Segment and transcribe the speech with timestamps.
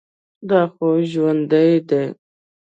[0.49, 2.03] دا خو ژوندى دى.